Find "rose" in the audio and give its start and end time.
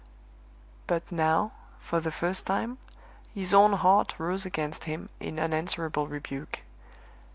4.17-4.47